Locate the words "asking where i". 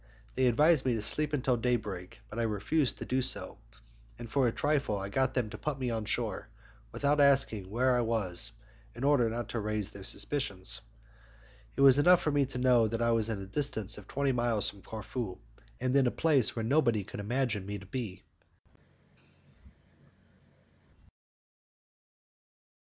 7.21-8.01